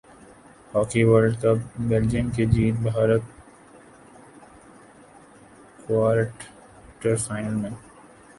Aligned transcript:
hockey 0.73 1.01
world 1.03 1.33
cup 1.41 1.57
Belgium 1.89 2.29
کی 2.35 2.45
جیت 2.53 2.75
Bharat 2.83 3.21
quarter 5.85 7.15
final 7.17 7.55
میں 7.55 7.69